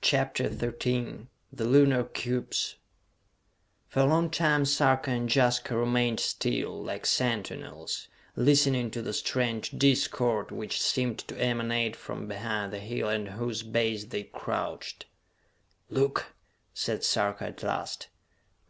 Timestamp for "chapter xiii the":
0.00-1.66